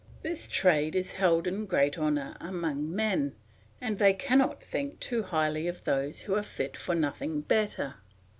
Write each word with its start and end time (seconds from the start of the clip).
This 0.23 0.49
trade 0.49 0.95
is 0.95 1.13
held 1.13 1.45
in 1.45 1.67
great 1.67 1.95
honour 1.95 2.35
among 2.39 2.89
men, 2.91 3.35
and 3.79 3.99
they 3.99 4.13
cannot 4.13 4.63
think 4.63 4.99
too 4.99 5.21
highly 5.21 5.67
of 5.67 5.83
those 5.83 6.21
who 6.21 6.33
are 6.33 6.41
fit 6.41 6.75
for 6.75 6.95
nothing 6.95 7.41
better. 7.41 7.93